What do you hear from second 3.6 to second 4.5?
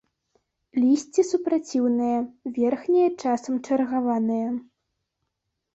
чаргаванае.